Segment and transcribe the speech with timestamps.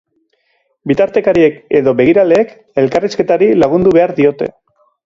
[0.91, 4.55] Bitartekariek edo begiraleek elkarrizketari lagundu behar diote.